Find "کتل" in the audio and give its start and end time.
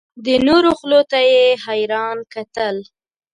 2.33-2.75